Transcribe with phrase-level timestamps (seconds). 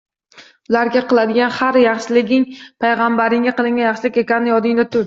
[0.71, 2.49] Ularga qiladigan xar yaxshiliging,
[2.87, 4.99] Payg'ambaringga qilingan yaxshilik ekanini yodingda tut.